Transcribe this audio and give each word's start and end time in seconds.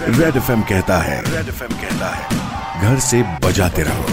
Red 0.00 0.36
F 0.36 0.50
कहता 0.68 0.96
है 0.98 1.20
red 1.22 1.48
F 1.48 1.62
कहता 1.62 2.06
है 2.08 2.38
घर 2.82 2.98
से 2.98 3.22
बजाते 3.44 3.82
रहो। 3.82 4.04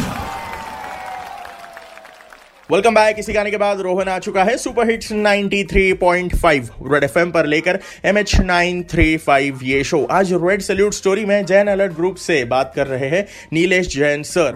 वेलकम 2.72 2.96
बैक 2.96 3.20
इसी 3.20 3.34
गाने 3.34 3.52
के 3.52 3.58
बाद 3.58 3.82
रोहन 3.82 4.10
आ 4.10 4.18
चुका 4.20 4.44
है 4.44 4.58
सुपर 4.58 4.90
हिट्स 4.90 5.12
93.5 5.12 6.70
रेड 6.94 7.04
एफएम 7.04 7.32
पर 7.32 7.46
लेकर 7.46 7.80
M 8.06 8.18
H 8.18 8.36
nine 8.42 8.84
three 8.92 9.18
five 9.18 9.60
ये 9.64 9.84
शो 9.84 10.04
आज 10.12 10.34
रेड 10.34 10.62
सल्यूट 10.62 10.94
स्टोरी 10.94 11.26
में 11.26 11.46
जैन 11.46 11.68
अलर्ट 11.68 11.94
ग्रुप 11.94 12.16
से 12.26 12.44
बात 12.46 12.74
कर 12.76 12.88
रहे 12.88 13.10
हैं 13.10 13.26
Nilesh 13.54 13.88
Jain 13.96 14.24
sir. 14.24 14.52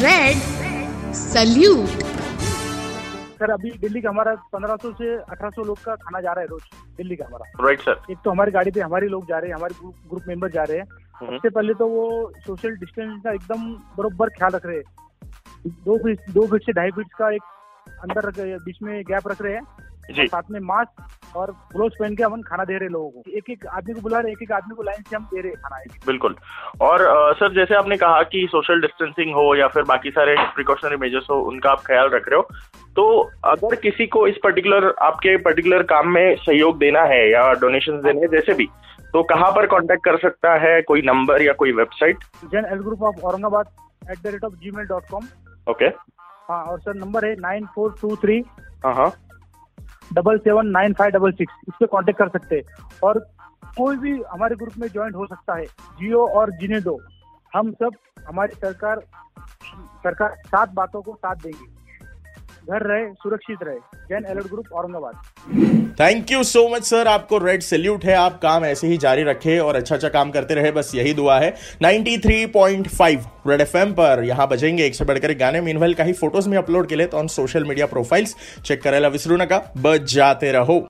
Red 0.00 1.12
salute 1.14 2.11
sir 3.42 3.50
अभी 3.50 3.70
दिल्ली 3.70 4.00
का 4.00 4.08
हमारा 4.08 4.32
1500 4.54 4.90
से 4.92 5.16
1800 5.32 5.64
लोग 5.66 5.78
का 5.84 5.94
खाना 5.94 6.20
जा 6.20 6.32
रहा 6.32 6.40
है 6.40 6.46
रोज 6.46 6.62
दिल्ली 6.96 7.16
का 7.16 7.24
हमारा। 7.26 7.64
राइट 7.64 7.80
सर 7.80 8.02
एक 8.10 8.18
तो 8.24 8.30
हमारी 8.30 8.52
गाड़ी 8.52 8.70
पे 8.70 8.80
हमारे 8.80 9.08
लोग 9.08 9.26
जा 9.28 9.38
रहे 9.38 9.50
हैं 9.50 9.56
हमारे 9.56 9.74
ग्रुप 9.84 10.22
मेंबर 10.28 10.50
जा 10.50 10.62
रहे 10.62 10.78
हैं। 10.78 10.84
हम्म। 11.14 11.36
सबसे 11.36 11.50
पहले 11.50 11.74
तो 11.74 11.88
वो 11.88 12.32
सोशल 12.46 12.76
डिस्टेंस 12.76 13.22
का 13.24 13.32
एकदम 13.32 13.72
बरोबर 13.98 14.28
ख्याल 14.28 14.52
रख 14.52 14.66
रहे 14.66 14.76
हैं। 14.76 14.84
दो 15.66 15.98
फीट 15.98 16.30
दो 16.30 16.46
फीट 16.46 16.62
से 16.62 16.72
ढाई 16.72 16.90
फीट 16.90 17.12
का 17.18 17.30
एक 17.30 17.42
अंदर 17.88 18.30
बीच 18.58 18.78
में 18.82 19.02
गैप 19.02 19.28
रख 19.28 19.42
रहे 19.42 19.54
हैं। 19.54 19.91
और 20.10 20.26
साथ 20.26 20.42
में 20.50 20.60
मास्क 20.60 21.36
और 21.36 21.50
ग्लोव्स 21.50 21.94
पहन 22.00 22.16
के 22.16 22.22
हम 22.22 22.42
खाना 22.42 22.64
दे 22.64 22.78
रहे 22.78 22.88
लोगों 22.88 23.10
को। 23.10 23.22
एक 23.36 23.50
एक 23.50 23.66
आदमी 23.66 23.94
को 23.94 24.00
बुला 24.00 24.20
रहे 24.20 24.32
एक 24.32 24.42
एक 24.42 24.52
आदमी 24.52 24.74
को 24.74 24.82
लाइन 24.82 25.02
से 25.02 25.16
हम 25.16 25.24
दे 25.24 25.40
रहे 25.40 25.52
खाना 25.52 25.94
बिल्कुल। 26.06 26.34
और 26.80 27.02
अ, 27.02 27.32
सर 27.32 27.52
जैसे 27.54 27.74
आपने 27.74 27.96
कहा 27.96 28.22
कि 28.22 28.48
सोशल 28.50 28.80
डिस्टेंसिंग 28.80 29.34
हो 29.34 29.54
या 29.54 29.66
फिर 29.68 29.82
बाकी 29.82 30.10
सारे 30.10 30.34
प्रिकॉशनरी 30.38 30.96
मेजर्स 30.96 31.26
हो 31.30 31.40
उनका 31.40 31.70
आप 31.70 31.82
ख्याल 31.86 32.08
रख 32.08 32.28
रहे 32.28 32.36
हो 32.36 32.48
तो 32.96 33.30
अगर 33.44 33.74
किसी 33.74 34.06
को 34.06 34.26
इस 34.26 34.34
पर्टिकुलर 34.42 34.94
आपके 35.02 35.36
पर्टिकुलर 35.36 35.82
काम 35.82 36.08
में 36.08 36.36
सहयोग 36.36 36.78
देना 36.78 37.02
है 37.02 37.30
या 37.30 37.52
डोनेशन 37.52 38.00
देने 38.02 38.20
हैं 38.20 38.28
जैसे 38.28 38.54
भी 38.54 38.66
तो 39.12 39.22
कहाँ 39.22 39.50
पर 39.50 39.66
कांटेक्ट 39.66 40.04
कर 40.04 40.16
सकता 40.18 40.54
है 40.54 40.82
कोई 40.82 41.02
नंबर 41.02 41.42
या 41.42 41.52
कोई 41.52 41.72
website 41.72 42.18
Jain 42.44 42.64
L 42.64 42.78
group 42.78 43.02
of 43.02 43.20
Aurangabad 43.20 43.66
at 44.10 44.18
the 44.18 44.26
rate 44.26 44.44
of 44.44 44.54
G 44.54 44.70
mail 44.70 44.86
dot 44.86 45.02
com 45.10 45.26
okay 45.70 45.84
हाँ 46.50 46.64
और 46.64 46.80
सर 46.80 46.94
नंबर 46.94 47.24
है 47.24 47.34
नाइन 47.40 47.66
फोर 47.66 47.98
टू 48.02 48.16
थ्री 48.16 48.44
हाँ 48.84 48.94
हाँ। 48.94 49.10
Double 50.12 50.38
seven 50.38 50.66
nine 50.66 50.92
five 50.92 51.10
double 51.10 51.32
six 51.32 51.54
इस 51.68 51.74
पर 51.80 51.86
कॉन्टेक्ट 51.86 52.18
कर 52.18 52.28
सकते 52.28 52.56
हैं। 52.56 52.62
और 53.04 53.18
कोई 53.76 53.96
भी 53.96 54.22
हमारे 54.22 54.56
ग्रुप 54.56 54.72
में 54.78 54.88
ज्वाइन 54.88 55.14
हो 55.14 55.26
सकता 55.26 55.54
है 55.54 55.64
जियो 55.64 56.26
और 56.26 56.50
जीने 56.50 56.80
दो 56.80 57.00
हम 57.54 57.72
सब, 57.72 57.90
हमारी 58.28 58.56
सरकार 58.56 59.02
सरकार 59.78 60.36
सात 60.46 60.70
बातों 60.72 61.02
को 61.02 61.14
साथ 61.14 61.34
देंगे। 61.34 61.66
घर 62.72 62.82
रहे, 62.82 63.12
सुरक्षित 63.12 63.58
रहे। 63.62 63.78
Jain 64.12 64.24
alert 64.24 64.46
group 64.46 64.72
Aurangabad. 64.74 65.94
Thank 66.00 66.30
you 66.32 66.42
so 66.44 66.66
much 66.68 66.84
sir 66.84 67.08
आपको 67.08 67.38
रेड 67.38 67.62
सल्यूट 67.62 68.04
है, 68.04 68.14
आप 68.14 68.38
काम 68.42 68.64
ऐसे 68.64 68.86
ही 68.86 68.96
जारी 68.96 69.22
रखे 69.22 69.58
और 69.58 69.76
अच्छा 69.76 69.94
अच्छा 69.94 70.08
काम 70.08 70.30
करते 70.30 70.54
रहे, 70.54 70.70
बस 70.72 70.92
यही 70.94 71.14
दुआ 71.14 71.38
है। 71.38 71.54
93.5 71.82 73.26
रेड 73.46 73.60
एफएम 73.60 73.92
पर 73.92 74.24
यहाँ 74.24 74.48
बजेंगे। 74.48 74.86
एक 74.86 74.94
से 74.94 75.04
बढ़कर 75.04 75.34
गाने 75.38 75.60
मीनवेल 75.60 75.94
काही 75.94 76.12
फ़ोटोज़ 76.12 76.48
मी 76.48 76.56
अपलोड 76.56 76.88
केलेत 76.88 77.14
on 77.14 77.28
social 77.30 77.64
media 77.64 77.86
profiles 77.86 78.36
check 78.64 78.82
करायला 78.82 79.08
विसरू 79.08 79.36
नका। 79.36 79.62
बजाते 79.78 80.52
रहो। 80.52 80.84